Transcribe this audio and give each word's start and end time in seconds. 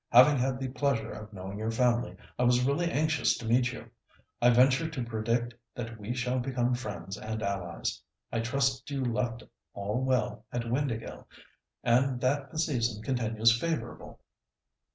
Having 0.09 0.37
had 0.37 0.59
the 0.59 0.69
pleasure 0.69 1.11
of 1.11 1.31
knowing 1.31 1.59
your 1.59 1.69
family, 1.69 2.15
I 2.39 2.43
was 2.43 2.63
really 2.65 2.89
anxious 2.91 3.37
to 3.37 3.45
meet 3.45 3.71
you. 3.71 3.91
I 4.41 4.49
venture 4.49 4.89
to 4.89 5.03
predict 5.03 5.53
that 5.75 5.99
we 5.99 6.15
shall 6.15 6.39
become 6.39 6.73
friends 6.73 7.19
and 7.19 7.43
allies. 7.43 8.01
I 8.31 8.39
trust 8.39 8.89
you 8.89 9.05
left 9.05 9.43
all 9.75 10.01
well 10.01 10.43
at 10.51 10.63
Windāhgil, 10.63 11.23
and 11.83 12.19
that 12.19 12.49
the 12.49 12.57
season 12.57 13.03
continues 13.03 13.55
favourable." 13.55 14.21